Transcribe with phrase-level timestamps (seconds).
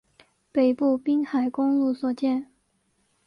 [0.51, 2.47] 北部滨海公路所见